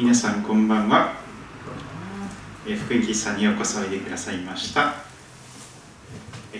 [0.00, 1.12] 皆さんこんばんは。
[2.64, 4.94] 福井喫茶におうこおいでくださいました。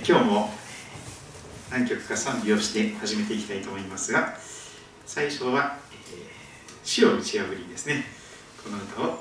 [0.06, 0.50] 今日も
[1.70, 4.34] 何曲か賛美をして始めていきたいと思いますが
[5.06, 5.78] 最初は
[6.84, 8.04] 「死を打ち破り」ですね。
[8.62, 9.19] この歌を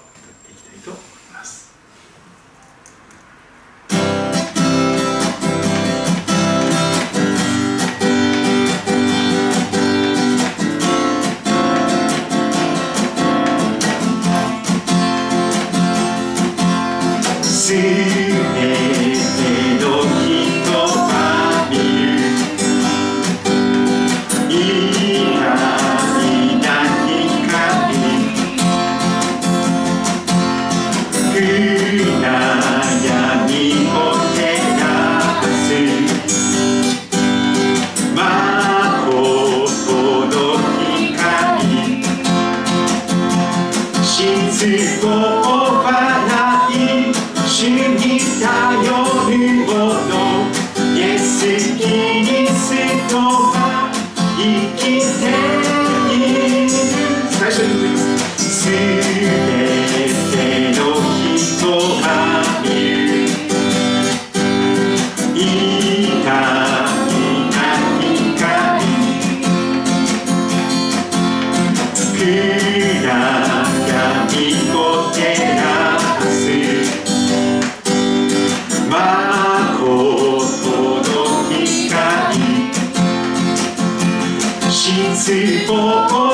[85.30, 86.29] se for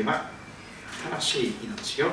[0.00, 0.30] いま
[1.20, 2.10] しい、命を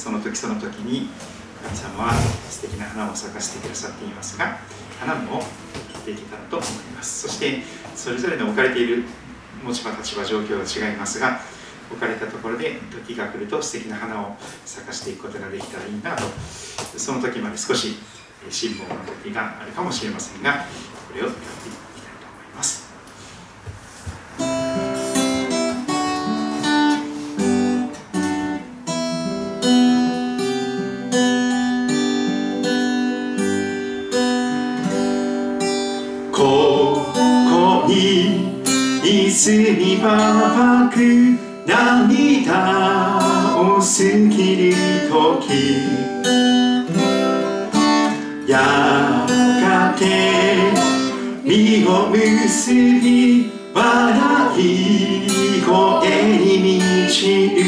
[0.00, 1.10] その時その時に
[1.62, 2.14] 神様は
[2.48, 4.58] 素敵な花を咲かせてくださっていますが
[4.98, 5.40] 花も
[5.92, 7.28] 切っていけたらと思います。
[7.28, 7.62] そして
[7.94, 9.04] それぞれの置かれている
[9.62, 11.40] 持ち場立場状況は違いますが
[11.90, 16.24] 置かれたところで時が来ると素敵な花を咲かしていくことができたらいいなと。
[16.96, 17.96] その時まで少し
[18.48, 20.64] 辛抱の時があるかもしれませんが
[21.08, 21.89] これを歌っていきます
[39.32, 40.96] キにばばく
[41.64, 43.20] 涙
[43.60, 44.74] をすきり
[45.08, 45.48] とき
[48.50, 48.58] や
[49.28, 50.02] がて
[51.44, 55.70] 身を結び笑い声
[56.36, 57.60] に満ちる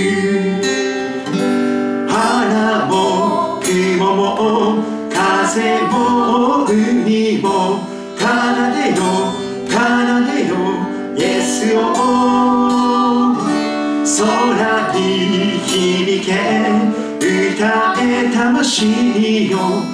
[2.09, 5.82] 花も雲も風も
[15.73, 16.33] 響け
[17.19, 19.92] 歌え魂よ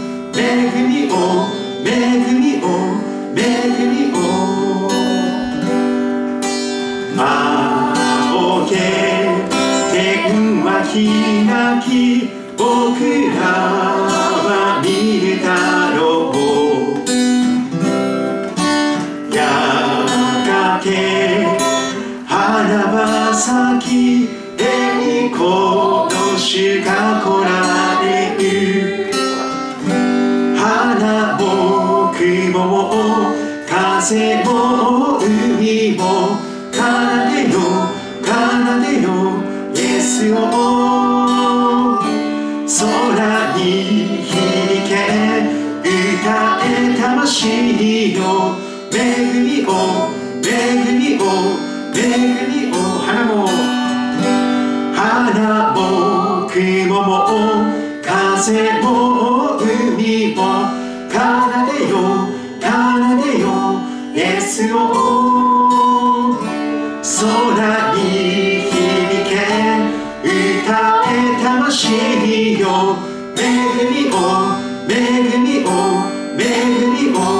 [34.09, 36.03] 風も海も
[36.73, 36.81] 奏
[37.29, 37.61] でよ
[38.25, 38.33] 奏
[38.81, 39.07] でよ
[39.75, 40.35] イエスを
[42.65, 43.61] 空に
[44.25, 44.33] 響
[44.89, 44.91] け
[45.85, 45.93] 歌
[46.65, 48.19] え魂よ
[48.91, 48.97] 恵
[49.43, 49.69] みを
[50.43, 50.49] 恵
[50.97, 51.23] みを
[51.95, 52.01] 恵
[52.49, 52.75] みを
[53.05, 53.47] 花も
[54.95, 54.97] 花
[55.75, 55.79] も
[56.49, 56.57] 雲
[57.03, 57.13] も
[58.03, 58.87] 風も
[59.59, 60.58] 海も
[64.59, 64.81] スを
[67.55, 68.03] 空に
[68.63, 68.75] 響
[69.31, 69.31] け
[70.27, 72.99] 歌え魂よ。
[73.37, 73.41] 恵
[73.89, 74.17] みを
[74.91, 75.67] 恵みを
[76.37, 76.43] 恵
[76.91, 77.38] みを。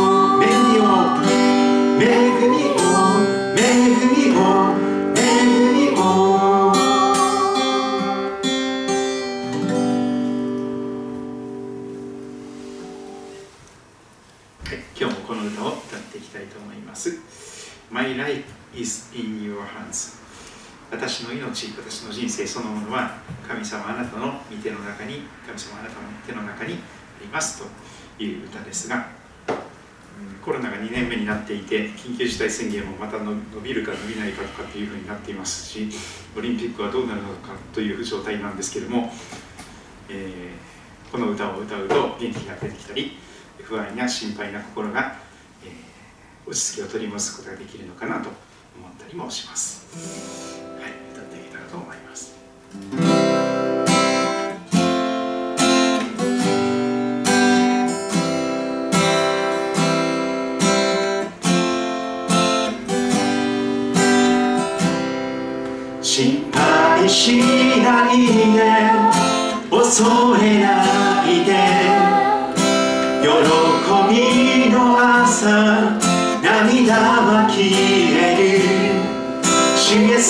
[18.09, 18.43] My life
[18.75, 20.17] is in your hands.
[20.91, 26.77] 私の命、私の人生そのものは神様あなたの御手の中に、神様あなたの手の中にあ
[27.21, 27.63] ります
[28.17, 29.09] という歌ですが、
[30.43, 35.91] コロナが2年目になっていて、緊急事態宣言もまた伸びるか伸びないかとかっていうふうになっていますし、
[36.35, 39.13] オリンピックはどうなるのかという状態なんですけれども、
[40.09, 40.69] えー
[41.11, 43.17] この歌を歌うと元気が出てきたり、
[43.63, 45.28] 不安や心配な心が、
[46.49, 48.31] 落ち着きを取り戻すことができるのかなと
[48.75, 49.87] 思ったりもします。
[50.81, 52.35] はい、歌っていけたらと思います。
[66.01, 67.37] 心配し
[67.83, 68.63] ないで
[69.71, 71.68] 恐れないで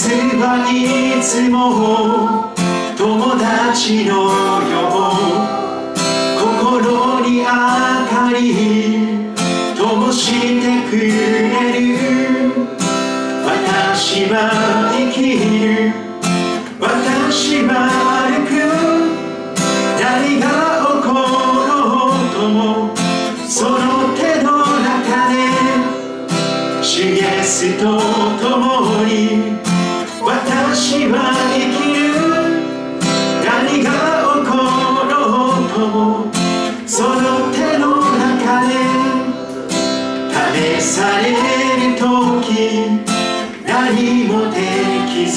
[0.08, 2.54] スはいつも
[2.96, 4.10] 友達の
[4.64, 5.20] よう
[6.40, 8.40] 心に明かり
[9.76, 10.22] 灯し
[10.62, 11.12] てくれ
[11.78, 11.88] る。
[13.44, 14.34] 私は
[14.96, 15.92] 生きる
[16.80, 17.72] 私は
[18.24, 18.50] 歩く
[20.00, 20.46] 何が
[20.86, 21.12] 起こ
[21.68, 21.76] ろ
[22.08, 22.56] うとも
[23.46, 23.76] その
[24.16, 24.48] 手の
[24.80, 25.36] 中で
[26.82, 27.97] 主イエスと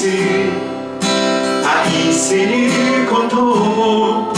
[0.02, 0.08] ず
[1.64, 4.32] 愛することを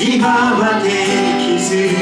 [0.00, 0.26] 今
[0.58, 0.90] はで
[1.38, 1.94] きず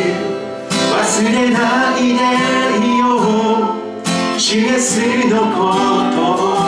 [0.91, 3.05] 忘れないでよ
[4.39, 5.75] 主イエスのこ
[6.17, 6.64] とを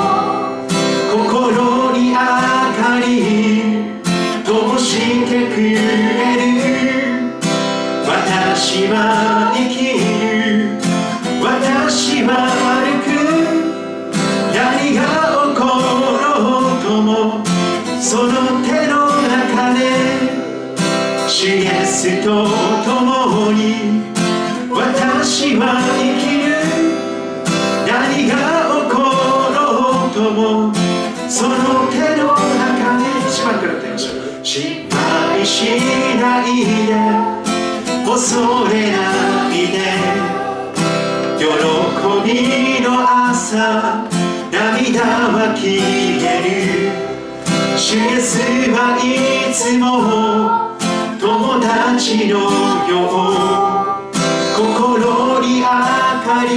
[22.07, 22.47] スと
[22.85, 24.15] 共に
[24.71, 26.55] 私は生きる。
[27.85, 28.33] 何が
[28.71, 29.03] 起こ
[29.51, 29.59] ろ
[30.07, 30.73] うとも
[31.29, 31.55] その
[31.91, 35.57] 手の中で一番から歌いましょう心配し
[36.21, 36.95] ないで。
[38.07, 38.39] 恐
[38.71, 39.77] れないで。
[41.39, 41.45] 喜
[42.25, 42.87] びの
[43.31, 44.07] 朝。
[44.53, 45.03] 涙
[45.35, 47.77] は消える。
[47.77, 48.39] 主イエス
[48.71, 50.66] はいつも
[51.27, 53.59] 友達のよう
[54.55, 56.55] 心に明かり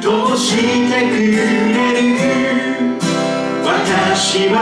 [0.00, 0.54] 灯し
[0.88, 1.42] てくれ
[1.90, 3.00] る
[3.64, 4.54] 私は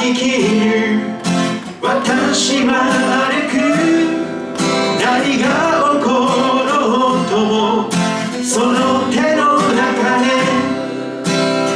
[0.00, 0.18] 生き
[0.58, 1.06] る
[1.80, 2.70] 私は
[3.30, 3.54] 歩く
[5.00, 5.46] 何が
[5.94, 6.10] 起こ
[6.66, 6.74] ろ
[7.22, 7.54] うとも
[8.42, 10.26] その手の中で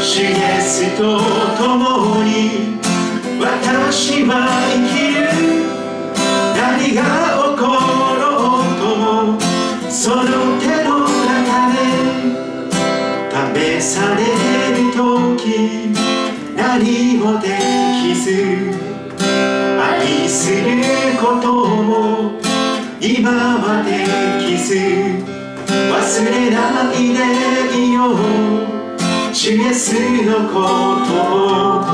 [0.02, 1.00] 主イエスと
[1.62, 2.80] 共に
[3.40, 4.69] 私は
[6.92, 7.62] 何が起こ
[8.18, 8.26] ろ
[8.59, 9.38] うとも
[9.88, 10.24] その
[10.59, 11.79] 手の中で
[13.79, 14.20] 試され
[14.74, 15.94] る時
[16.57, 17.46] 何もで
[18.03, 18.26] きず
[19.81, 20.83] 愛する
[21.20, 22.40] ことも
[23.00, 24.05] 今はで
[24.44, 28.16] きず忘れないでいよう
[29.33, 31.85] 主イエスのことを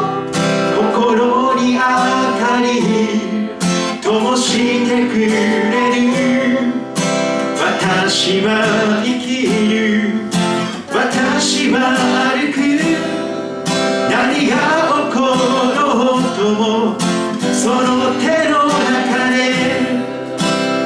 [0.91, 3.26] 心に明かり
[4.07, 5.19] 灯してく。
[5.19, 6.13] れる
[7.59, 8.49] 私は
[9.05, 10.31] 生きる
[10.95, 11.77] 私は
[12.31, 12.57] 歩く。
[14.09, 14.15] 何
[14.49, 14.55] が
[15.11, 15.19] 起こ
[15.75, 15.83] ろ
[16.15, 16.63] うとも
[17.53, 19.35] その手の中で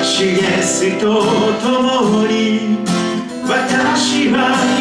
[0.02, 1.04] 主イエスと
[1.61, 2.78] 共に
[3.46, 4.80] 私は生きる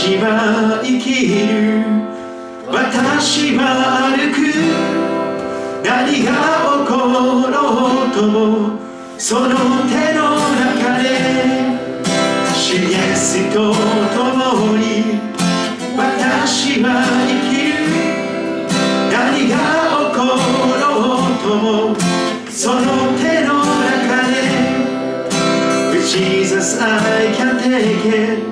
[0.00, 1.84] 私は生きる。
[2.66, 4.40] 私は歩く。
[5.84, 6.32] 何が
[6.80, 6.96] 起こ
[7.44, 8.80] ろうとも
[9.18, 9.48] その
[9.92, 11.04] 手の中で。
[12.54, 15.20] 主イエスと共に
[15.94, 17.84] 私は生きる。
[19.12, 19.52] 何が
[20.08, 20.24] 起こ
[20.80, 20.88] ろ
[21.28, 21.92] うとも
[22.48, 22.80] その
[23.20, 24.32] 手の中で。
[25.92, 28.49] With Jesus I can take it.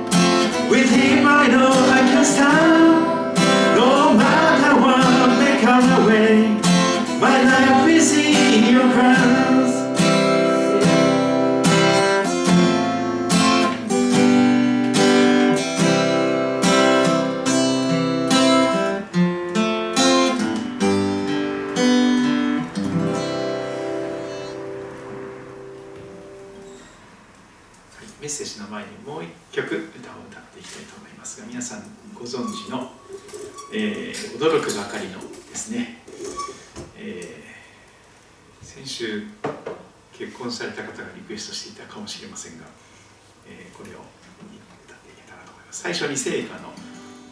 [46.09, 46.73] 思います最初に聖歌の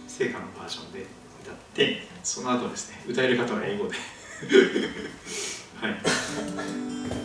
[0.06, 1.06] 聖歌のバージョンで
[1.42, 3.96] 歌ってその後ですね歌える方は英語で。
[5.80, 7.15] はい。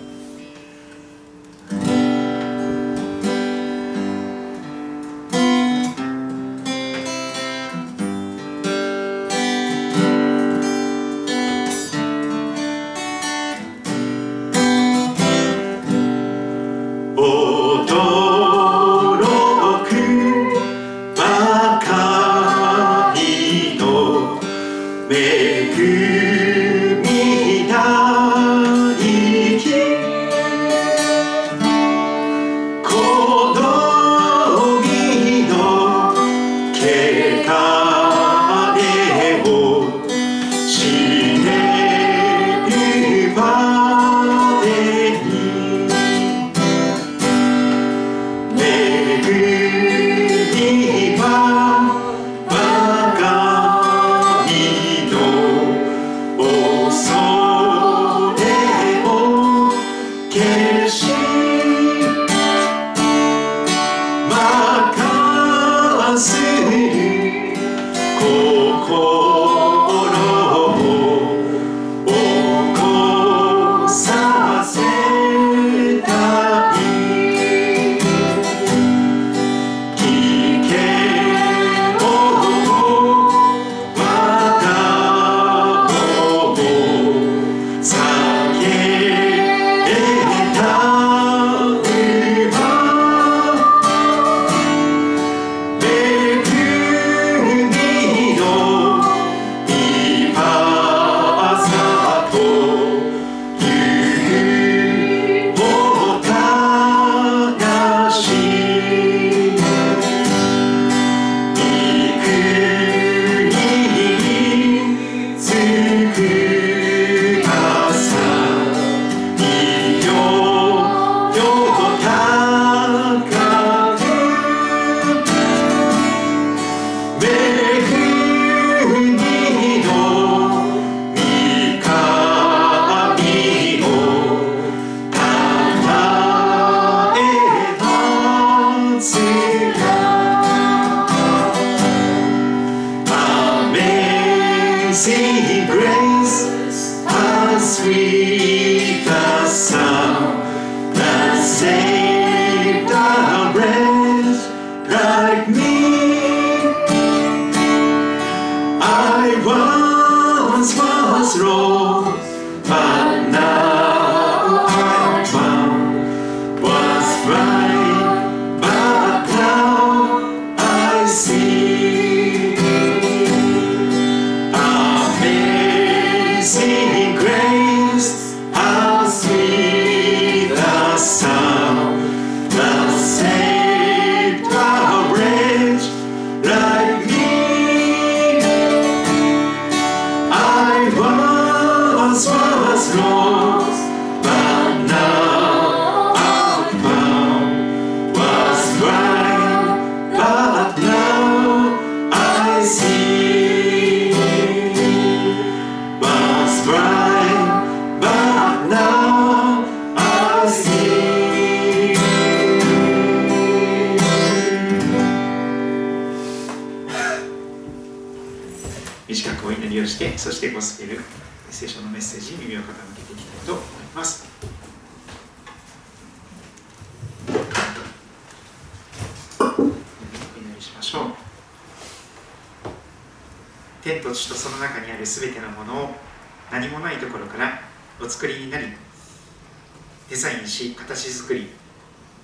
[240.94, 241.48] 私作り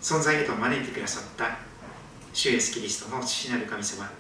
[0.02, 1.58] 存在へと招いてくださった
[2.34, 4.12] 主イエスキリストの父なる神様。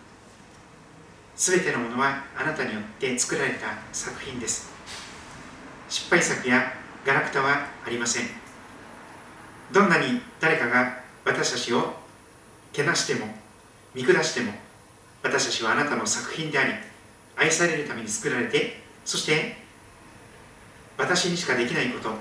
[1.36, 4.72] すべてのものはあなたによって作られた作品です。
[5.90, 6.72] 失敗作や
[7.06, 8.24] ガラクタはありません。
[9.74, 11.94] どんなに誰かが私たちを
[12.72, 13.28] けなしても
[13.94, 14.54] 見下しても
[15.24, 16.74] 私たちはあなたの作品であり
[17.36, 19.58] 愛されるために作られてそして
[20.98, 22.12] 私にしかできないこと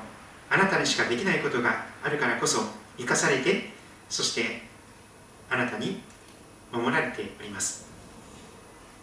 [0.50, 2.60] あなたにしかできないことがあるからこそ
[2.96, 3.70] 生かされて
[4.08, 4.62] そして
[5.50, 6.00] あなたに
[6.72, 7.84] 守られております。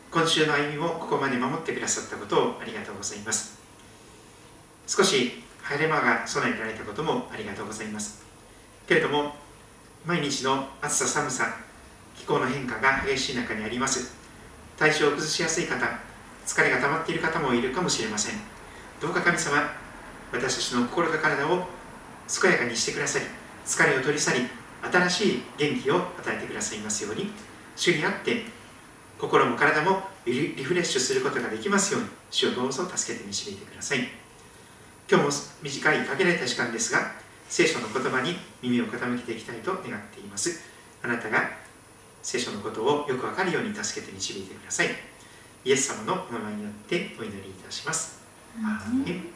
[0.10, 3.60] 今週の歩みもここまで守ってくださったことをありがとうございます。
[4.88, 8.24] 少し晴れ間が備えられたこともありがとうございます。
[8.88, 9.36] けれども
[10.06, 11.58] 毎日の暑さ寒さ
[12.16, 14.16] 気候の変化が激しい中にあります。
[14.78, 15.86] 体調を崩しやすい方
[16.46, 18.36] 疲れが溜まっている方もいるかもしれません。
[19.02, 19.58] どうか神様
[20.32, 21.83] 私たちの心と体を
[22.28, 23.22] 健やかにしてください
[23.66, 24.42] 疲れを取り去り
[24.92, 27.32] 新しい元気を与えてくださいますように
[27.76, 28.44] 主にあって
[29.20, 34.00] 心も体もリフレッシュすることができますように主をどうぞ助けて導いてください。
[35.10, 35.32] 今日も
[35.62, 37.12] 短い限られた時間ですが
[37.48, 39.84] 聖書の言葉に耳を傾けていきたいと願っ
[40.14, 40.62] ています。
[41.02, 41.52] あなたが
[42.22, 44.88] 聖書のことをよくわかるように助けて導いてください。
[45.66, 48.22] イエス様のお名前によってお祈りいたします。
[48.58, 49.33] アーメ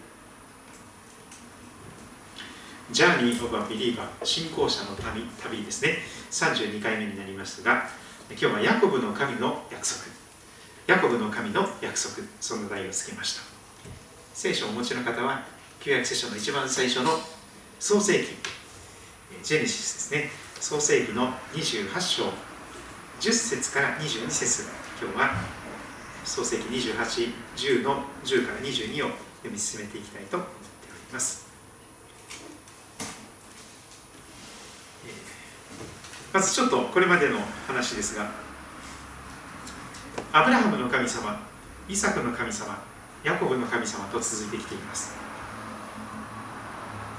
[2.90, 5.98] ン Journey of a Believer 信仰者の旅旅ですね。
[6.32, 7.90] 32回目になりますが
[8.30, 10.02] 今日はヤコブの神の約束。
[10.88, 13.42] ヤコブの神の約束そんな題をつけました。
[14.34, 15.44] 聖書をお持ちの方は
[15.82, 17.12] 旧約聖書の一番最初の
[17.80, 18.28] 創世記。
[19.44, 20.30] ジェネシスですね。
[20.62, 22.24] 創世記の28章
[23.20, 24.64] 10節から22節。
[25.02, 25.32] 今日は
[26.24, 30.54] 創世記2810の10から22を読み進めていきたいと思って
[30.90, 31.47] おります。
[36.38, 38.30] まずちょっとこれまでの話ですが
[40.32, 41.42] アブラハムの神様
[41.90, 42.78] イサクの神様
[43.24, 45.16] ヤコブの神様と続いてきています。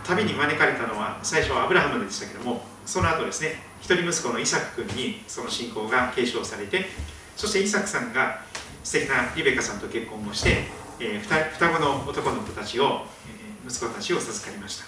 [0.04, 6.87] 旅に招かれたのは最初はアブラハムでしたけどもその後ですね一人息子のイサク君にその信仰が継承されて
[7.35, 8.42] そしてイサクさんが
[8.85, 10.62] 素敵なリベカさんと結婚をして、
[11.00, 12.85] えー、双子の男の子たちを、
[13.26, 14.85] えー、息子たちを授かりました。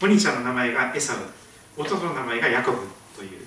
[0.00, 1.16] お兄ちゃんの名前がエサウ
[1.76, 2.99] 弟の名前がヤコブ。
[3.20, 3.40] という、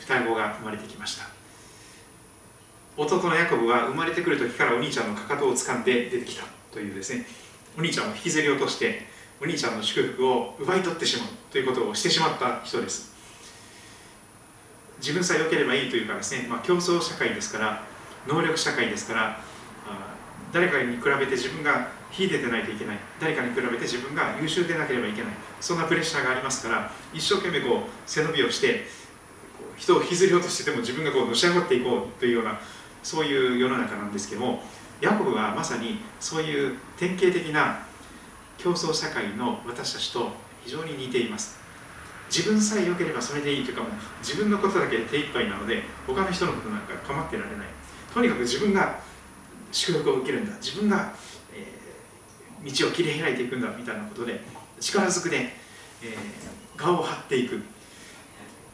[0.00, 1.28] 双子が生まれてきました。
[2.96, 7.24] 弟のヤコブは生まれてくる時からお兄ちゃんのかかとを掴んで出てきたというですね。
[7.78, 9.06] お兄ちゃんを引きずり落として
[9.40, 13.14] お兄ちゃんの祝福を奪い取ってしまうということをしてしまった人です。
[14.98, 17.82] 自分さえ良ければいいというかですね、まあ、競争社会ですから
[18.26, 19.40] 能力社会ですから
[20.52, 22.98] 誰かに比べて自分が秀でてないといけない。
[23.20, 25.32] 誰かに比べて自分が優秀でなければいけない。
[25.60, 28.86] そんなプレッシャーがありますから一生懸命こう背伸びをして
[29.76, 32.58] 人を引きずり落としてても自分がこうのし上がっていこうというような
[33.02, 34.62] そういう世の中なんですけども
[35.00, 37.86] ヤコブはまさにそういう典型的な
[38.58, 40.30] 競争社会の私たちと
[40.64, 41.58] 非常に似ています。
[42.28, 47.66] 自分さえ良ければそれでいいというかもう自分のことだけで手一杯なので他の人のことなんか構ってられない。
[48.14, 49.00] とにかく自分が
[49.72, 50.56] 祝福を受けるんだ。
[50.60, 51.12] 自分が、
[52.64, 54.40] 道を切り開いていくんだみたいなことで
[54.80, 55.50] 力ずくで、
[56.02, 57.62] えー、我を張っていく。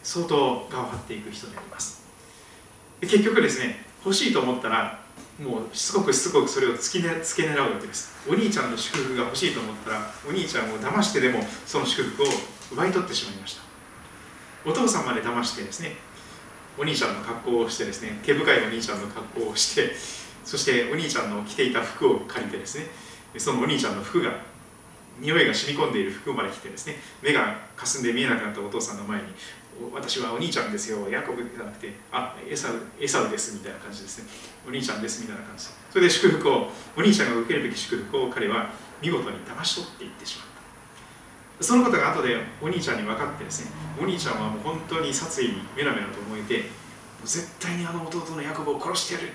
[0.06, 2.06] 相当我を張っていく人であります。
[3.00, 5.00] 結局ですね欲しいと思ったら
[5.42, 8.14] もうしつこくしつこくそれを突き、ね、つけ狙うわけです。
[8.30, 12.26] お兄ちゃんの祝福が欲しいと思ったらお兄ちゃんを騙してでもその祝福を
[12.72, 13.62] 奪い取ってしまいました。
[14.64, 15.96] お父さんまで騙してですね
[16.78, 19.90] お兄ちゃんの格好をしてですね毛深いお兄ちゃんの格好をして
[20.44, 22.86] そしてお兄ちゃんの着ていた服を借りてですね
[23.38, 24.32] そのお兄ちゃんの服が
[25.20, 29.28] 匂いが染み込んでいる服まで着てですね目がかすんで見えなくなったお父さんの前に
[29.92, 34.24] 私はお兄ちゃんですよヤコブじゃなくてあエサウエサウですみたいな感じですね
[34.66, 38.70] お兄ちゃんですみたいな感じそれで祝福をお兄ちゃんが受けるべき祝福を彼は
[39.02, 40.46] 見事に騙し取っていってしまっ
[41.58, 41.64] た。
[41.64, 43.70] そのことが後でお兄ちゃんに分かってですね
[44.00, 46.64] お兄ちゃんはもう本当に殺意にメラメラと思えて
[47.24, 49.28] 絶対にあの弟のヤコブを殺してやる。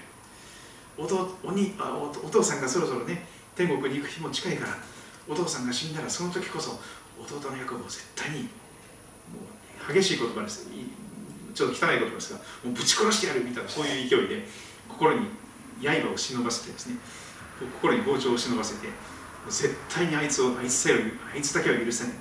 [0.97, 4.77] 弟おにあおお父さんがそろそろね天国に行く日も近いから
[5.27, 6.79] お父さんが死んだらその時こそ
[7.19, 8.47] 弟のヤコブを絶対にも
[9.89, 10.67] う激しい言葉です。
[11.53, 14.47] ちょっと汚い言葉ですがもうぶち殺してやるみたいなそういう勢いで
[14.87, 15.27] 心に
[15.83, 16.95] 刃を忍ばせてですね。
[17.59, 18.87] 心に包丁を忍ばせて
[19.49, 22.13] 絶対にあいつをあいつさえあいつだけは許せない。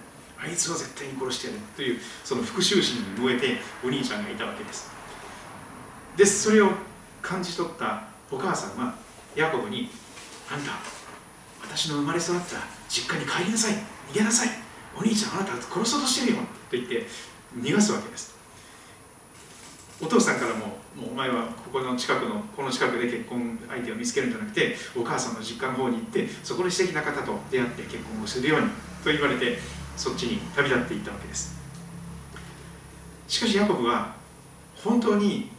[0.42, 4.90] あいつを絶対に殺してやるというその復讐心に燃えてお兄ちゃんがいたわけです。
[6.16, 6.70] でそれを
[7.22, 8.94] 感じ取ったお母さんは
[9.34, 9.90] ヤコブに
[10.50, 10.72] 「あんた
[11.74, 12.56] 私の生まれ育った
[12.88, 13.74] 実家に帰りなさい。
[14.10, 14.48] 逃げなさい。
[14.98, 17.06] お兄ちゃんあなた殺そうとしてるよ」と言って
[17.56, 18.34] 逃がすわけです。
[20.00, 28.68] お父さんからも「もうお前はここの近くのこの近くで結婚相手を見つけるんじゃなくてお母さんの実家の方に行ってそこで素敵な方と出会って結婚をするように」
[29.04, 29.58] と言われて
[29.96, 31.54] そっちに旅立っていったわけです。
[33.28, 34.14] しかしヤコブは
[34.74, 35.50] 本当に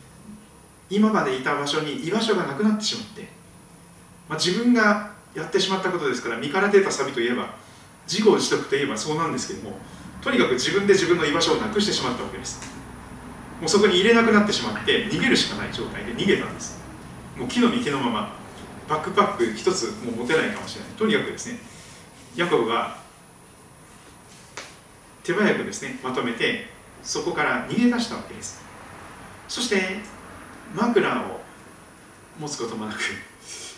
[0.90, 3.30] 今までいた場所に居場所がなくなってしまって、
[4.28, 7.54] まあ、自分がやってしまったことですから身から出たサビといえば
[8.08, 9.78] 自業自得といえばそうなんですけども
[10.22, 12.62] とにかく自分で自分の居場所をなくしてしまったわけです。
[13.60, 16.80] もうそこに入れなくなってしまって逃げるしかない状態で逃げたんです。
[17.38, 18.34] もう木の幹のまま
[18.90, 20.92] バックパック一つもう持てないかもしれない。
[20.92, 21.60] とにかくですね
[22.36, 22.98] ヤコブは
[25.24, 26.68] 手早くですねまとめて
[27.04, 28.62] そこから逃げ出したわけです。
[29.48, 30.00] そして
[30.76, 31.42] 枕を
[32.40, 33.00] 持つこともなく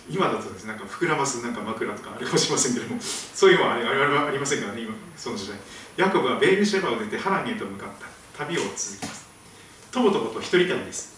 [0.10, 5.58] 今だとですねなんか膨らますなんか枕とかあるかもしれませんけどもそういうのはあれはありませんからね今その時代。
[5.96, 9.26] ヤコブはベールシェバを出てハランへと向かった旅を続きます。
[9.92, 11.14] とぼとぼと一人旅です。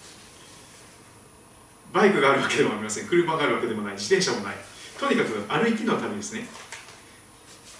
[1.93, 4.55] バイクがあるわけでもありません車があるわけでもない自転車もない。
[4.99, 6.45] とにかく歩きの旅ですね。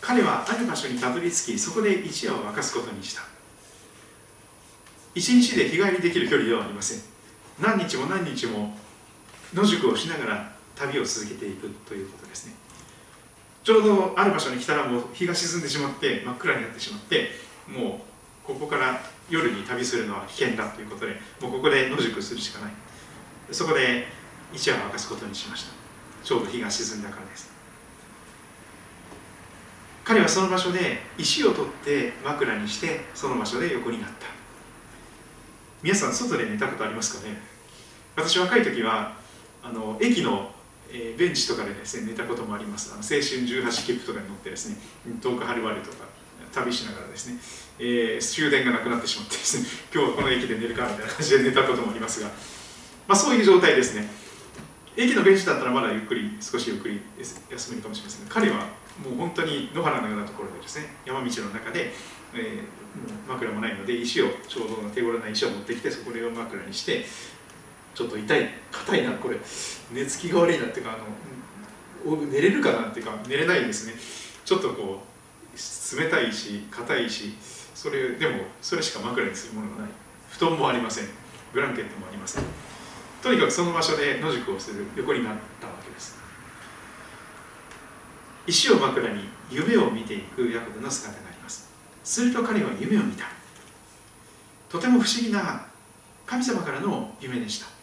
[0.01, 3.23] 彼はある場所にたどり着きそこで一夜を明かすことにした。
[5.13, 6.99] 一日で日帰りできる距離ではありません。
[7.59, 8.77] 何日も何日も
[9.53, 12.53] 野宿をしながら旅を続けていくということですね。
[13.63, 17.31] ちょうどある場所に来たらもう日が沈んでしまって真っ暗になってしまって
[17.67, 18.01] も
[18.45, 22.71] うここから夜に旅するのは危険だということでもうここで野宿するしかない。
[23.51, 24.05] そこで
[24.53, 25.71] 一夜を明かすことにしました。
[26.23, 27.49] ちょうど日が沈んだからです。
[30.03, 34.27] 彼はその場所で石を取って枕にしてその場所で横になった。
[35.81, 37.37] 皆さん外で寝たことありますかね？
[38.15, 39.17] 私若い時は
[39.63, 40.51] あの駅の、
[40.91, 42.91] えー、ベンチとかでですね寝たこともあります。
[42.93, 44.77] あの青春18切符とかに乗ってですね
[45.21, 46.05] 遠くはるばるとか
[46.53, 47.37] 旅しながらですね、
[47.79, 52.27] えー、終電がなくなってしまってですね 今日はこの駅で寝るかみたいな感じで寝たこともありますが、
[53.07, 54.09] まあ、そういう状態ですね。
[54.97, 58.69] 駅のベンチだったらまだゆっくり少しゆっくり休めるかもしれませんが彼は
[59.03, 61.91] もう本当に野原のようなところでですね山道の中で、
[62.33, 67.05] えー、枕もないので石をちょうど手頃な石を持ってきてそこを枕にして
[67.95, 69.37] ちょっと痛い硬いなこれ。
[69.91, 70.97] 寝つきが悪いなっていうかあ
[72.07, 73.93] の寝れるかなっていうか寝れないですね。
[74.43, 77.33] ちょっとこう冷たいし硬いし
[77.73, 79.89] それでもそれしか枕にするものがない。
[80.29, 81.05] 布団もありません。
[81.53, 82.43] ブランケットもありません。
[83.23, 86.17] とにかくその場所で野宿をする横になったわけです。
[88.45, 91.69] 石を枕に夢を見ていくヤコブの姿があります。
[92.03, 93.25] すると彼は夢を見た。
[94.69, 95.65] とても不思議な
[96.25, 97.74] 神様からの夢でした。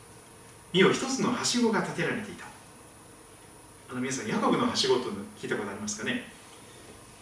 [0.73, 2.47] 見よ一つのはしごが立てられていた。
[3.91, 6.25] あの皆さんヤコブのはしごと聞いたことありますかね？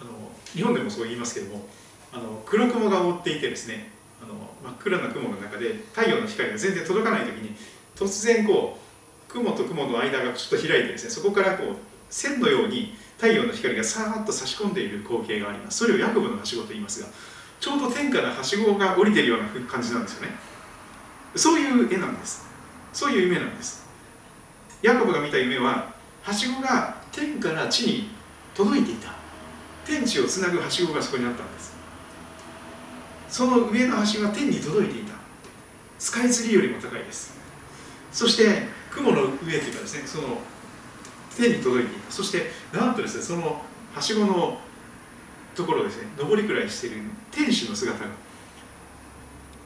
[0.00, 0.10] あの
[0.54, 1.66] 日本でもそう言いますけども
[2.12, 3.90] あの黒雲が覆っていてですね
[4.22, 4.34] あの
[4.64, 7.56] 真っ暗な雲の中で太陽の光が全然届かない時に
[7.96, 8.78] 突然こ
[9.28, 11.76] う雲と雲の間がちょっと開いてですねそこからこう
[12.08, 15.78] 線のように太陽の光がさーっと差し込んでいる光景があります。
[15.78, 17.08] それをヤコブのはしごと言いますが
[17.58, 20.28] ちょうど天下のはしごが降りているような感じなんですよね。
[21.36, 22.48] そういう絵なんです。
[22.92, 23.86] そういう夢なんです。
[24.82, 28.10] ヤコブが見た夢ははしごが天から地に
[28.54, 29.12] 届いていた。
[29.84, 31.74] 天地をつなぐはしごがそこにあったんです。
[33.28, 35.14] その上のはしごが天に届いていた。
[35.98, 37.38] スカイツリーよりも高いです。
[38.12, 40.38] そして雲の上というかですねその
[41.36, 42.10] 天に届いていた。
[42.10, 43.62] そしてなんとですねその
[43.94, 44.58] はしごの
[45.54, 48.06] ところですね上りくらいしている天使の姿が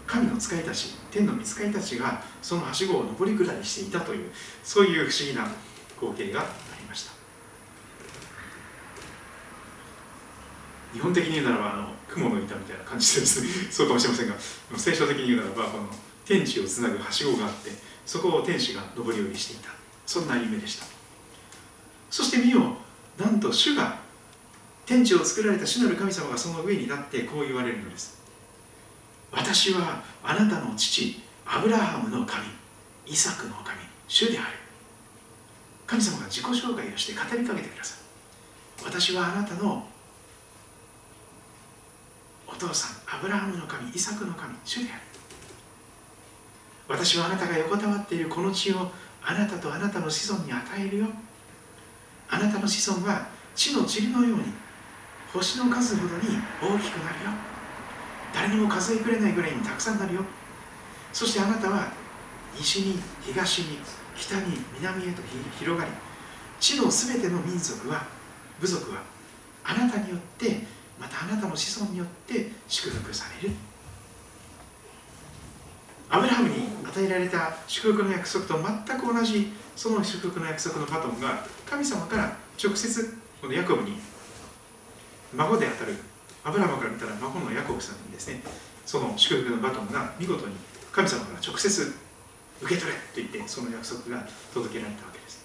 [0.06, 4.30] 神の使いたち天の御使いたちがそのはしごを上り下りしていたという
[4.62, 5.48] そういう不思議な
[5.98, 6.44] 光景があ
[6.78, 7.12] りました。
[10.92, 14.34] 日本的に言うならばあの雲の板みたいな感じです そうかもしれませんが
[14.76, 15.88] 聖書的に言うならばこの
[16.24, 17.72] 天地をつなぐはしごがあって
[18.06, 19.70] そこを天使が上り下りしていた。
[20.06, 20.86] そんな夢でした。
[22.10, 22.76] そして見よ
[23.18, 23.98] なんと主が
[24.86, 28.23] 天地を作られた主なる神様がその上に立ってこう言われるのです。
[29.34, 32.46] 私はあなたの父アブラハムの神
[33.06, 34.64] イサクの神主である。
[35.86, 37.96] 神様が自己紹介をして語りかけてくださ
[38.80, 39.86] い私はあなたの
[42.46, 45.00] お父さんアブラハムの神イサクの神主である。
[46.86, 48.90] 私はあなたが横たわっているこの地を
[49.22, 51.06] あなたとあなたの子孫に与えるよ。
[52.28, 54.44] あなたの子孫は地の塵のように
[55.32, 57.53] 星の数ほどに大きくなるよ。
[58.34, 60.24] 誰にも数えくれないぐらいにたくさんなるよ。
[61.12, 61.92] そしてあなたは
[62.58, 63.78] 西に東に
[64.16, 65.22] 北に南へと
[65.58, 65.90] 広がり
[66.58, 68.06] 地のすべての民族は
[68.60, 69.02] 部族は
[69.62, 70.66] あなたによって
[70.98, 73.54] またあなたの子孫によって祝福される。
[76.10, 78.54] アブラハムに与えられた祝福の約束と
[78.86, 83.96] 全く同じその祝福の約束のバトンが神様から直接このヤコブに
[85.34, 85.96] 孫であたる
[86.44, 88.42] アブラハムから見たら孫のヤコブさんにですね
[88.84, 90.54] その祝福のバトンが見事に
[90.92, 91.94] 神様から直接
[92.62, 95.44] 受け取れと言ってその約束が届けられたわけです。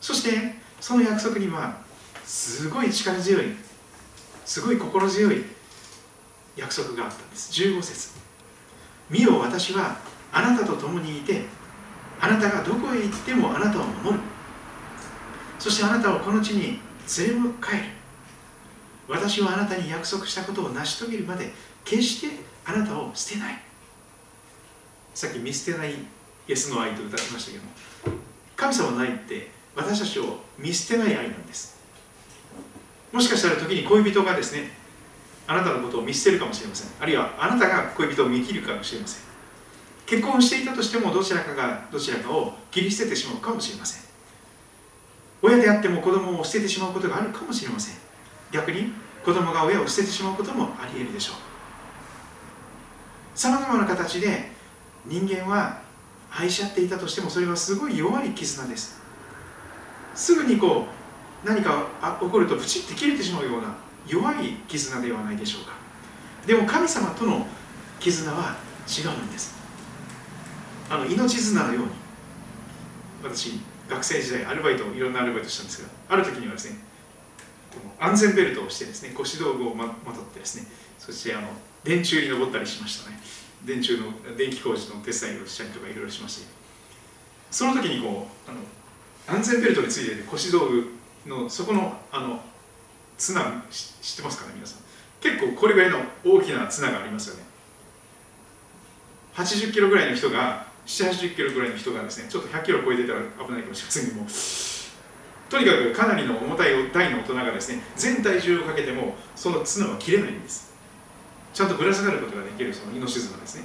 [0.00, 1.76] そしてその約束には
[2.24, 3.42] すごい力強い
[4.44, 5.44] すごい心強い
[6.56, 7.52] 約束があったんです。
[7.62, 8.14] 15節。
[9.10, 9.98] 見よ私は
[10.32, 11.44] あなたと共にいて
[12.20, 14.20] あなたがどこへ行ってもあなたを守る。
[15.58, 16.80] そしてあなたをこの地に
[17.18, 17.95] 連れ帰る。
[19.08, 21.52] 私はあなたに約束したことを成し遂げるまで
[21.84, 23.60] 決してあなたを捨てない。
[25.14, 25.96] さっき見捨てないイ
[26.48, 27.70] エスの愛と歌いましたけども
[28.56, 31.76] 神様の愛って私たちを見捨てない愛なんです。
[33.12, 34.70] もしかしたら時に恋人がですね
[35.46, 36.90] あなたのことを見捨てるかもしれません。
[37.00, 39.22] あるいはあなたが恋人を見切るかもしれません。
[40.06, 44.02] 結婚していたとしてもどちらかがどちらかを切り捨ててしまうかもしれません。
[45.42, 48.05] 親であっても子供を捨ててしまうことがあるかもしれません。
[48.52, 48.92] 逆に
[49.24, 51.36] 子供が親を捨ててしまうこともあり得るでしょう。
[53.38, 54.50] さまざまな形で
[55.04, 55.80] 人間は
[56.30, 59.00] 愛し合っていたとしてもそれはすごい弱い絆です。
[60.14, 60.86] すぐにこ
[61.44, 61.86] う何か
[62.20, 63.74] 起こるとプチッて切れてしまうような
[64.06, 65.72] 弱い絆ではないでしょうか。
[66.46, 67.46] でも神様との
[68.00, 69.56] 絆は違うんです。
[70.88, 71.90] あの命綱のように
[73.22, 76.78] 私学生時代アルバイトいろんなアルバイトしたんですがある時にはですね
[77.98, 80.66] 安全ベルトをしてですね腰道具をままとってですね
[80.98, 81.48] そしてあの
[81.84, 83.18] 電柱に登ったりしましたね。
[83.64, 86.46] 電柱の電気工事の手伝いをしたりとかいろいろしまして。
[87.50, 90.92] その時にこうあの安全ベルトについてる腰道具
[91.26, 92.40] のそこのあの
[93.16, 94.82] 綱知ってますかね皆さん。
[95.20, 97.42] 結構これぐらいの大きな綱がありますよね。
[99.34, 104.26] 80キロぐらいの人が780キロぐらいの人がですねちょっと100キロ超えてたら危ないかもしれませんけども。
[105.48, 110.74] とにかくかなりの重たい大の大人がですね全体重をかけてもその綱は切れないんです。
[111.54, 113.64] ちゃんとぶら下がることができるその命綱ですね。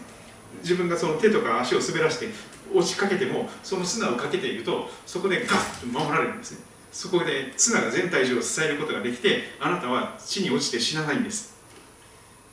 [0.61, 2.27] 自分がその手とか足を滑らして
[2.73, 6.59] 落ちかけてもその綱をかけているとそこでガッと守られるんですね。
[6.91, 11.55] そこで綱が全体重を支えることができてあなたは地に落ちて死なないんです。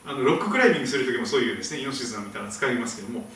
[0.05, 3.29] あのロッククライミングする時もそういうですね命綱みたいなの使いますけども。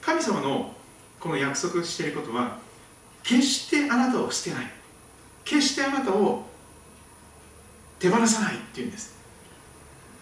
[0.00, 0.72] 神様の
[1.20, 2.58] この約束していることは
[3.22, 4.77] 決してあなたを捨てない。
[5.48, 6.44] 決してあなたを
[7.98, 9.16] 手放さないっていうんです。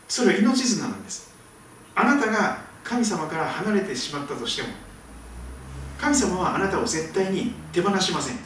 [0.07, 1.35] それは命綱なんです。
[1.97, 4.69] あなたが神様から離れてしまったとしても
[5.99, 8.37] 神様はあなたを絶対に手放しません。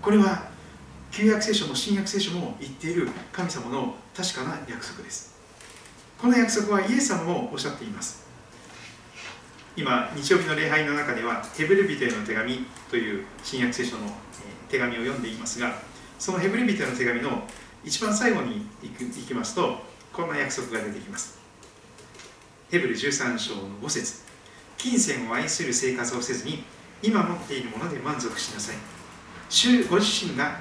[0.00, 0.44] これは
[1.10, 5.36] 旧約聖書も新約聖書も言っている神様の確かな約束です。
[6.18, 8.24] この約束はイエス様もおっしゃっています。
[9.76, 14.06] 今日曜日の礼拝の中ではヘブルビテの手紙という新約聖書の
[14.68, 15.74] 手紙を読んでいますが
[16.18, 17.44] そのヘブルビテの手紙の
[17.84, 19.78] 一番最後に行きますと
[20.12, 21.38] こんな約束が出てきます。
[22.70, 24.24] ヘブル13章の5節。
[24.78, 26.64] 金銭を愛する生活をせずに
[27.02, 28.76] 今持っているもので満足しなさい。
[29.48, 30.58] 主ご自身が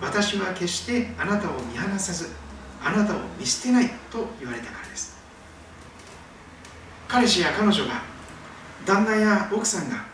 [0.00, 2.30] 私は決してあなたを見放さず
[2.82, 5.16] あなたを見捨てないと言われたからです。
[7.08, 8.02] 彼氏や彼女が
[8.84, 10.04] 旦那や奥さんが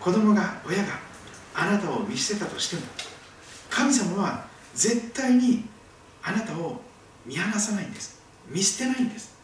[0.00, 1.09] 子供が親が
[1.54, 2.82] あなたを見捨てたとしても
[3.68, 4.44] 神様は
[4.74, 5.64] 絶対に
[6.22, 6.80] あなたを
[7.26, 8.20] 見放さないんです。
[8.48, 9.34] 見捨てないんです。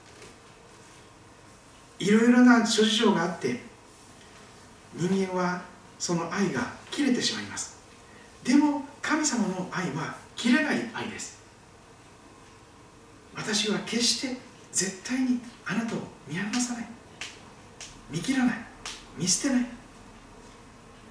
[1.98, 3.60] いろいろな諸事情があって
[4.94, 5.62] 人間は
[5.98, 7.76] その愛が切れてしまいます。
[8.44, 11.38] でも神様の愛は切れない愛です。
[13.34, 14.36] 私は決して
[14.72, 16.86] 絶対にあなたを見放さない。
[18.10, 18.56] 見切らない。
[19.18, 19.66] 見捨てない。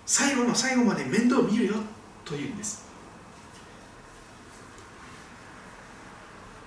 [0.06, 1.76] 最後の最後まで面倒を見るよ
[2.24, 2.86] というんです。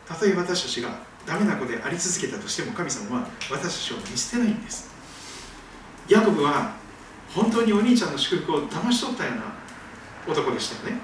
[0.06, 0.88] たとえ私たちが
[1.26, 4.90] ダメな子であり続けたとしても神様は私たちを見捨てないんです。
[6.08, 6.74] ヤコブは
[7.34, 9.42] 本当にお兄ちゃんの祝福を騙し取ったような
[10.32, 11.00] 男でしたよね。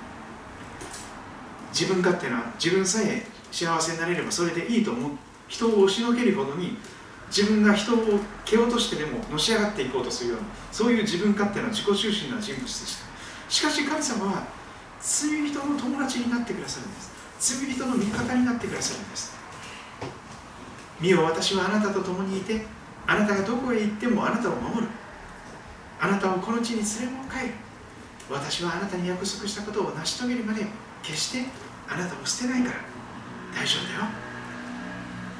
[1.72, 5.10] 自分勝手な自分さえ幸せになれればそれでいいと思う。
[5.46, 6.78] 人を押しのけるほどに
[7.34, 7.98] 自分が人を
[8.44, 13.50] 蹴落としてでものし上がっていこうとするようなそういう自分勝手な自己中心な人物でした。
[13.50, 14.44] しかし神様は
[15.00, 17.10] 罪人の友達になってくださるんです。
[17.58, 19.34] 罪人の味方になってくださるんです。
[21.00, 22.64] 見よ私はあなたと共にいて
[23.04, 24.92] あなたがどこへ行ってもあなたを守る。
[26.00, 27.54] あなたをこの地に連れも帰る。
[28.30, 30.64] 私はあなたに約束したことを成し遂げるまで
[31.02, 31.48] 決して
[31.88, 32.76] あなたを捨てないから。
[33.56, 34.10] 大丈夫だよ。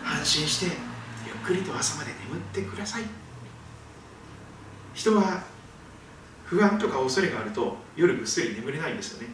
[0.05, 0.84] 安心して
[1.45, 3.03] くりと朝まで眠ってください。
[4.95, 5.43] 人は
[6.45, 9.29] 不安とか恐れがあると夜ぐっすり眠れないんですよね。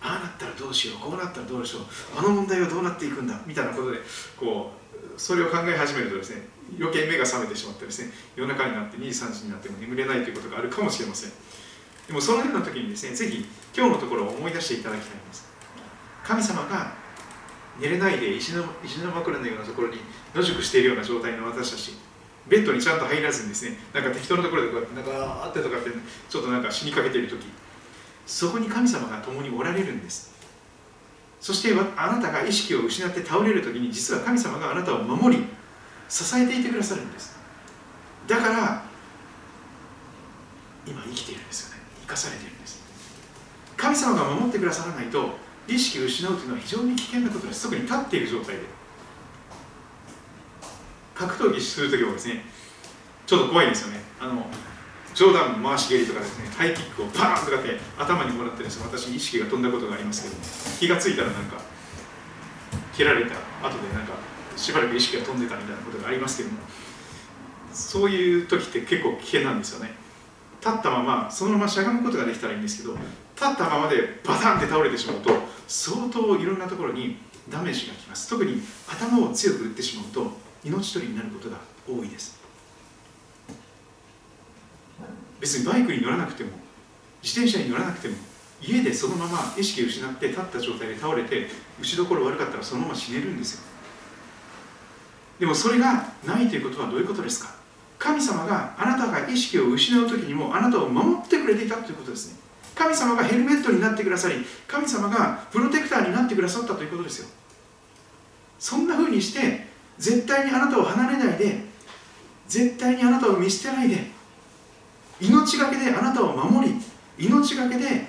[0.00, 1.84] ああなったらどうしようこうなったらどうしよう
[2.18, 3.98] あの問題はどうなっていくんだみたいなことで
[4.36, 4.72] こ
[5.16, 6.46] うそれを考え始めるとですね
[6.78, 11.30] 余計目が覚めてしまってですね夜中になって2時3時になっても眠れないということがあるかもしれません。
[12.06, 15.48] でもそのような時にですねぜひ今日のところを思い出していただきたいんです。
[16.22, 17.03] 神様が
[17.80, 19.98] 寝れないで石の石の枕のようなところに
[20.34, 21.92] 野宿しているような状態の私たち。
[22.46, 25.90] ベッドにちゃんと入らずにですねなんか適当なところでこうやってなんかあってとかって
[26.28, 27.46] ちょっとなんか死にかけている時。
[28.26, 30.32] そこに神様が共におられるんです。
[31.40, 35.44] そしてあなたが意識を失って倒れる時に実は神様があなたを守り
[36.08, 37.36] 支えていてくださるんです。
[38.26, 38.82] だから
[40.86, 41.82] 今生きているんですよね。
[42.02, 42.82] 生かされているんです。
[43.76, 47.64] 神様が守ってくださらないと意識を失うというのは非常に危険なことです。
[47.64, 48.62] 特に立っている状態で。
[51.14, 52.44] 格闘技するときはですね
[53.26, 54.00] ちょっと怖いんですよね。
[54.20, 54.46] あの
[55.14, 60.34] 冗談回し蹴りとかですねハイキックをパーンとかって頭にもらってですね私意識が飛んだことがありますけど
[60.80, 61.60] 気がついたらなんか
[62.96, 64.14] 蹴られた後でなんか
[64.56, 66.58] しばらく意識が飛んでたみたいなことがありますけども
[67.72, 69.94] そういう時って結構危険なんですよね。
[70.60, 72.96] 立ったままそのまましゃがむことができたらいいんですけど
[73.36, 75.30] 立ったままでバタンって倒れてしまうと
[75.66, 77.16] 相当いろんなところに
[77.50, 78.28] ダメージがきます。
[78.28, 80.32] 特に頭を強く打ってしまうと
[80.64, 82.38] 命取りになることが多いです。
[85.40, 86.50] 別にバイクに乗らなくても
[87.22, 88.14] 自転車に乗らなくても
[88.62, 93.60] 家でそのまま意識を失って立った状態で倒れて打ちどころ悪かったらそのまま死ねるんですよ。
[95.40, 97.52] でもそれがないということはどういうことですか？
[97.98, 102.38] 神様があなたが意識を失う時にもあなたを守ってくれていたということですね。
[102.74, 107.28] 神様がヘルメットになってくださり神様がプロテクターになってくださったということですよ。
[108.58, 109.66] そんな風にして
[109.98, 111.60] 絶対にあなたを離れないで
[112.48, 113.98] 絶対にあなたを見捨てないで
[115.20, 116.74] 命がけであなたを守り
[117.18, 118.06] 命がけで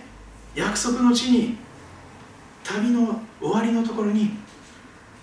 [0.56, 1.58] 約束の地に
[2.64, 4.32] 旅の終わりのところに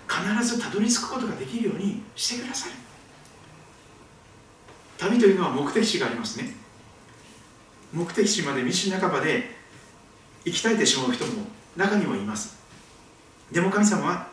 [0.07, 2.71] 必ずたどり着くことができるようにしてください
[4.97, 6.62] 旅というのは目的地がありますね。
[7.93, 9.51] 目的地まで道半ばで
[10.43, 11.45] 息絶えてしまう人も
[11.77, 12.57] 中にはいます。
[13.51, 14.27] でも神様は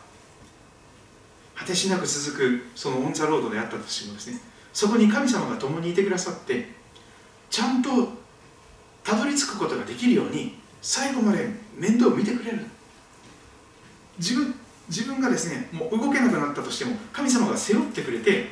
[1.55, 4.39] 果てしなく続くその on the road であったとしてもですね
[4.73, 6.69] そこに神様が共にいてくださって
[7.51, 7.89] ちゃんと
[9.03, 11.47] たどり着くことができるように最後まで
[11.77, 12.65] 面倒を見てくれる。
[14.17, 14.55] 自分
[14.89, 18.47] 自分がですねもう動けなくなったとしても神様が背負ってくれて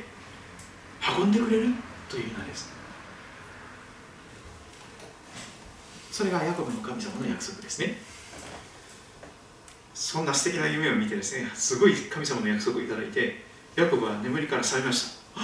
[1.18, 1.68] 運んでくれる
[2.08, 2.79] という名です。
[6.20, 7.96] それがヤコブの神様の約束ですね。
[9.94, 13.42] そんな素敵な夢を見てですねすごい神様の約束をいただいて
[13.74, 15.40] ヤコブは眠りから覚めました。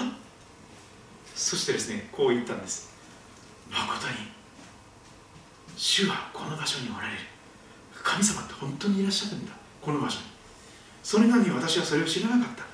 [1.34, 2.92] そしてですねこう言ったんです。
[3.70, 4.16] 誠に
[5.78, 7.20] 主はこの場所におられる。
[7.94, 9.52] 神様って本当にいらっしゃるんだ。
[9.80, 10.26] この場所に。
[11.02, 12.64] それなのに私はそれを知らなかった。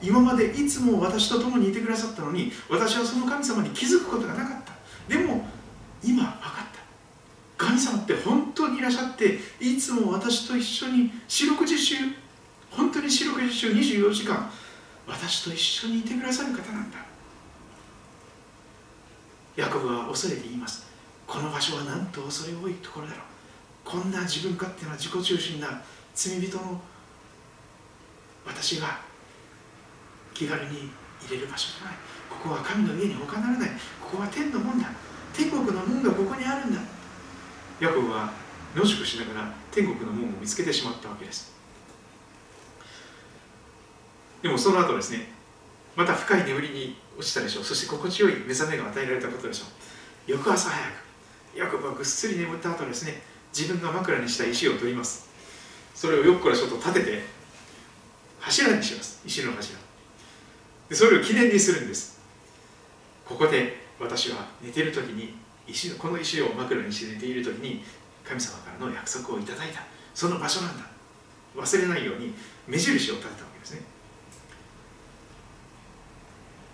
[0.00, 4.72] 今までいつも私と共にいてくださったのに私はその神様に気づくことがなかった。
[5.14, 5.44] でも
[6.02, 6.69] 今分かった。
[7.60, 11.96] 神様って本当にいらっしゃっていつも私と一緒に四六時中
[12.70, 14.50] 本当に四六時中24時間
[15.06, 16.96] 私と一緒にいてくださる方なんだ。
[19.56, 20.86] ヤコブは恐れて言います。
[21.26, 23.22] この場所はなんと恐れ多いところだろう。
[23.84, 25.82] こんな自分勝手な自己中心な
[26.14, 26.80] 罪人の
[28.46, 29.00] 私が
[30.32, 30.90] 気軽に
[31.26, 31.94] 入れる場所じゃない。
[32.30, 33.70] ここは神の家に他ならない。
[34.00, 34.86] ここは天の門だ。
[35.34, 36.80] 天国の門がここにあるんだ。
[37.80, 38.30] ヤコブは
[38.76, 41.52] 野宿しながら天国の門を見つけてしまったわけです。
[44.42, 45.32] でもその後ですね
[45.96, 47.64] また深い眠りに落ちたでしょう。
[47.64, 49.64] そして心地よい目覚めが与えられたことでしょ
[50.28, 50.30] う。
[50.30, 53.22] 翌朝早くヤコブはぐっすり眠った後ですね
[53.56, 55.28] 自分が枕にした石を取ります。
[55.94, 57.22] それをよっこらしょっと立てて
[58.38, 59.20] 柱にします。
[59.26, 59.78] 石の柱。
[60.88, 62.20] でそれを記念にするんです。
[63.26, 65.34] ここで私は寝てる時に
[65.70, 67.82] 石この石を枕にして寝ている時に
[68.24, 69.82] 神様からの約束をいただいた。
[70.14, 70.84] その場所なんだ。
[71.56, 72.32] 忘れないように
[72.66, 73.82] 目印を立てたわけですね。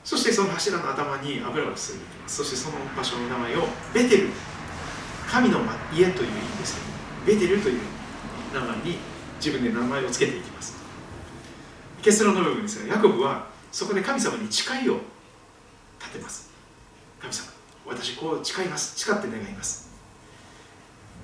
[0.04, 2.36] そしてその柱の頭に油を注いでいきます。
[2.36, 4.28] そしてその場所の名前をベテル。
[5.28, 5.58] 神の
[5.92, 6.76] 家という意味です
[7.26, 7.80] けどベテルという
[8.54, 8.98] 名前に
[9.38, 10.76] 自分で名前を付けていきます。
[12.00, 15.00] 結論の部分ですがヤコブはそこで神様に誓いを
[15.98, 16.50] 立てます。
[17.20, 17.55] 神様。
[17.86, 18.98] 私こう誓います。
[18.98, 19.86] 誓って願います。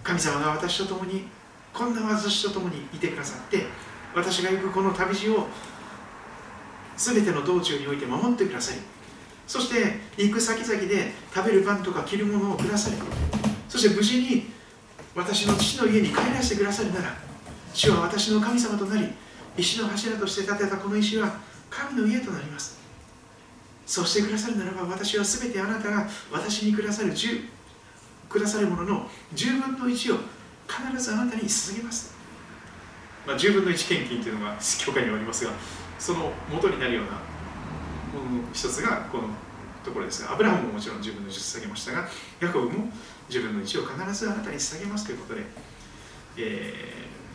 [0.03, 1.25] 神様が私と共に
[1.73, 3.65] こんな私と共にいてくださって
[4.15, 5.47] 私が行くこの旅路を
[6.97, 8.81] 全ての道中において守ってくださり
[9.47, 12.97] そして行く先々で食べるパンとか着るものをくださり
[13.69, 14.47] そして無事に
[15.15, 17.15] 私の父の家に帰らせてくださるなら
[17.73, 19.09] 主は私の神様となり
[19.57, 21.41] 石の柱として建てたこの石は
[21.71, 22.82] 神の家となります。
[23.93, 27.45] そうしてくださるならば私は全てあなたが私にくださる10
[28.27, 30.19] くださるものの10分の1を
[30.67, 32.15] 必ずあなたに捧げます、
[33.27, 35.51] まあ、10分の1献金というのが教会にはありますが
[35.99, 37.11] その元になるような
[38.19, 39.25] ものの一つがこの
[39.85, 42.09] ところですがアブラハムももちろん10分の1を捧げましたが
[42.41, 42.89] ヤコブも
[43.29, 45.43] 10分の1を必ずあなたに捧げますということで、
[46.39, 46.95] え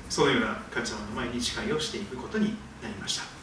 [0.09, 3.36] ー、そのような神様の前に誓いをしていくことになりました。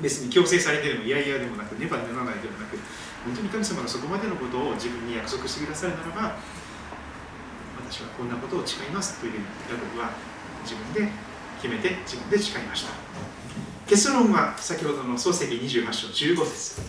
[0.00, 2.78] 別に強制されてでもいやいやでもなくねばならないでもなく
[3.24, 6.36] 本当に神様がそこまでのことを自分に約束してくださるならば
[7.88, 9.32] 私はこんなことを誓いますという
[9.70, 10.10] ヤコブは
[10.62, 11.12] 自分で
[11.60, 12.90] 決めて自分で誓いました。
[13.86, 16.80] 結論は先ほどの漱石28章15節。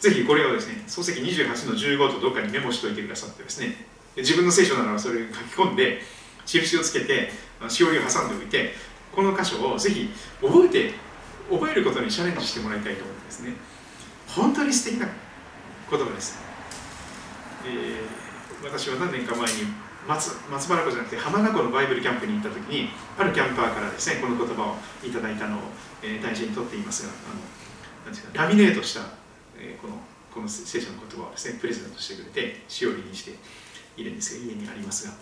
[0.00, 3.76] ぜひこれをですね漱石28の15とどっかにメモしておいてくださってですね
[4.16, 5.36] 自分の聖書ならそれを書き
[5.68, 6.00] 込んで
[6.44, 7.30] 印をつけて
[7.68, 8.72] しおりを挟んでおいて
[9.14, 10.10] この箇所をぜひ
[10.42, 11.05] 覚えて
[11.50, 13.52] 覚えることにチャレンジしてもらいたいと思うんですね。
[14.28, 15.08] 本当に素敵な
[15.88, 16.38] 言葉です、
[17.64, 24.76] えー、私は何年か前に松松原湖じゃなくて浜名湖のバイブルキャンプに行った時にあるキャンパーからですねこの言葉を
[25.06, 25.60] いただいたのを、
[26.02, 27.40] えー、大事にとっていますがあの
[28.04, 29.00] なんですかラミネートした、
[29.58, 29.94] えー、この
[30.32, 33.32] この聖書の言葉をですねプレゼントしてくれてしおりにして
[33.96, 35.14] いるんですが家にありますが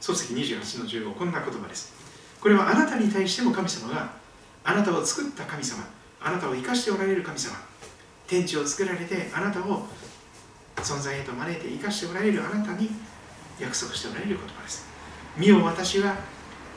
[0.00, 1.94] 漱石28の15こんな言葉です。
[2.40, 4.12] これはあなたに対しても神様が
[4.68, 5.82] あなたを作った神様
[6.20, 7.56] あなたを生かしておられる神様
[8.26, 9.86] 天地を作られてあなたを
[10.76, 12.90] 存在へと招いて生かしておられるあなたに
[13.58, 14.86] 約束しておられる言葉です。
[15.38, 16.14] 見よ私は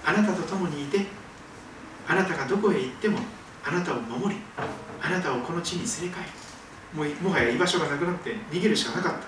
[0.06, 1.06] あなたと共にいて
[2.08, 3.20] あなたがどこへ行っても
[3.66, 4.42] あなたを守り
[5.02, 6.32] あなたをこの地に連れ帰る
[6.94, 9.20] もうもはや居場所がなくなって逃げるしかなかった。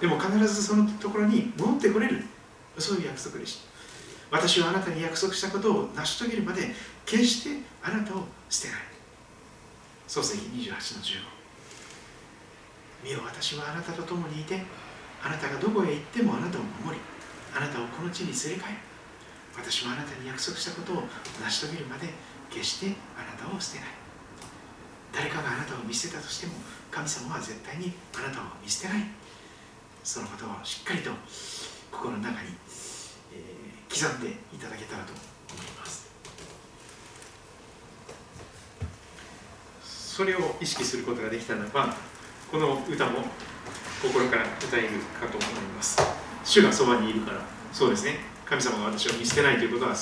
[0.00, 2.22] でも必ずそのところに戻ってこれる。
[2.78, 3.72] そういう約束でした。
[4.30, 6.70] 私はあなたに約束したことを成し遂げるまで
[7.04, 8.80] 決してあなたを捨てない。
[10.08, 11.24] 漱石28の15
[13.04, 14.62] 見よ私はあなたと共にいて
[15.22, 17.00] あなたがどこへ行ってもあなたを守り
[17.56, 18.78] あなたをこの地に連れ帰る
[19.56, 21.02] 私はあなたに約束したことを
[21.42, 22.08] 成し遂げるまで
[22.50, 23.88] 決してあなたを捨てない。
[25.12, 26.54] 誰かがあなたを見捨てたとしても
[26.90, 29.04] 神様は絶対にあなたを見捨てない。
[30.04, 31.10] そのことをしっかりと
[31.90, 32.48] 心の中に
[33.32, 36.10] えー刻んでいただけたらと思います
[40.12, 41.96] それを意識することができたならば
[42.50, 43.20] この歌も
[44.02, 44.88] 心から歌える
[45.18, 45.96] かと思います。
[46.44, 47.40] 主がそばにいるから。
[47.72, 48.18] そうですね。
[48.44, 49.96] 神様が私を見捨てないということは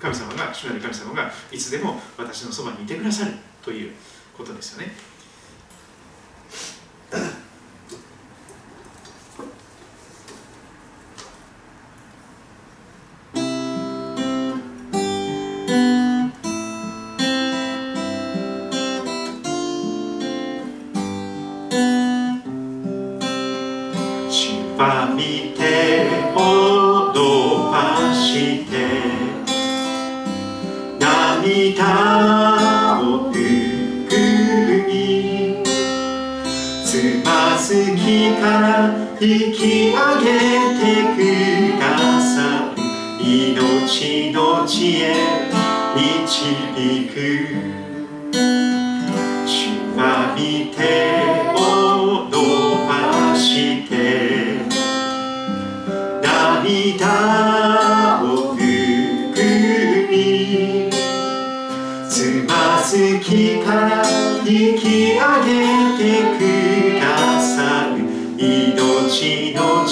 [0.00, 3.94] 神様が主なる神様がいつでも私のそばにいてくださるという
[4.36, 4.92] ことですよね。
[24.78, 26.06] パ見て
[26.36, 28.70] 踊らして
[31.00, 33.32] 涙をぬ
[34.08, 34.14] く
[34.86, 35.64] り
[36.84, 40.24] つまずきから引き上げ
[40.78, 40.80] て
[41.16, 41.18] く
[41.80, 41.84] だ
[42.20, 42.78] さい。
[43.50, 45.04] 命の知恵
[45.96, 47.16] 導く。
[49.44, 49.56] 主
[49.96, 49.98] は
[50.38, 51.27] 見て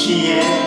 [0.06, 0.65] 命の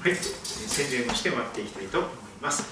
[0.00, 2.64] はい、宣伝をして終わっていきたいと思います。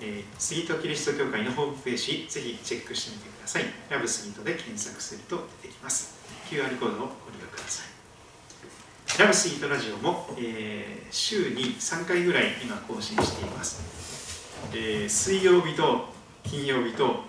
[0.00, 3.64] えー、杉戸キリスト教会のホームページ、ぜひチェックしてみてください。
[3.90, 6.14] ラブ杉戸で検索すると出てきます。
[6.48, 9.20] QR コードをご利用ください。
[9.20, 14.48] ラブ杉戸ラジオも、えー週に3回ぐらい今更新しています。
[14.72, 16.10] えー水曜日と
[16.44, 17.24] 金曜日と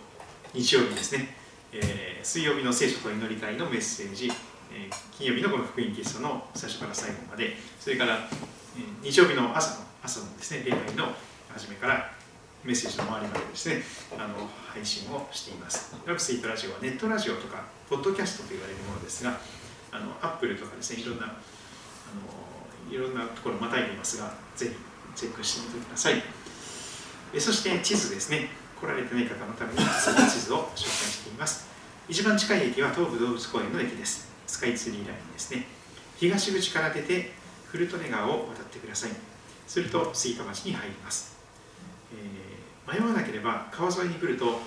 [0.54, 1.36] 日曜日ですね、
[1.74, 4.28] えー水曜日の聖書と祈り会のメッセージ、
[4.72, 8.30] えー金曜日のこの福音キリストの最初から最後まで、それから、
[9.04, 11.14] 日曜日の朝の朝のですね、礼拝の
[11.54, 12.12] 初めから
[12.64, 13.84] メッセージの周りまでですね、
[14.18, 15.96] あの配信をしています。
[16.06, 19.38] ラブスイートラジオはネットラジオとか、ポッドキャストと言われるものですが、
[19.92, 24.76] あのアップルとかですね、いろんなあのいろんなところまたいでいますが、ぜひ
[25.16, 26.24] チェックしてみてください。
[27.34, 28.50] えそして地図ですね、
[28.80, 31.68] 来られてない方のためにその地図を紹介しています。
[32.08, 34.30] 一番近い駅は東武動物公園の駅です。
[34.48, 35.66] スカイツリーラインですね。
[36.18, 37.32] 東口から出て
[37.72, 39.12] 古利根川を渡ってください。
[39.66, 41.38] すると吹田町に入ります。
[42.14, 42.52] えー
[42.92, 44.60] 迷わなければ川沿いに来ると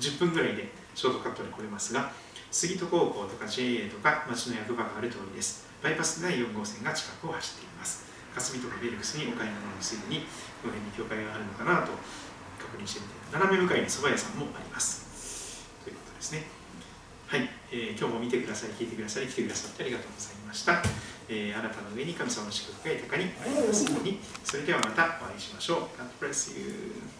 [0.00, 2.10] 10分ぐらいでショートカットで来れますが、
[2.50, 5.66] 杉戸高校とか JA とか町の役場がある通りです。
[5.82, 8.06] バイパス内4号線が近くを走っています。
[8.34, 10.20] 霞とかベルクスにお買い物にすぐに
[10.62, 11.92] この辺に教会があるのかなと
[12.56, 15.66] 確認してみて、斜め向かいに蕎麦屋さんもあります。
[15.84, 16.46] ということですね。
[17.26, 20.80] はい、えー今日も見てください、聞いてくださり、来てくださってありがとうございました。
[21.32, 23.28] えーあなたの上に神様の祝福が豊かにあ
[23.62, 24.18] りますように。
[24.42, 25.78] それではまたお会いしましょう。
[25.96, 27.19] God bless you.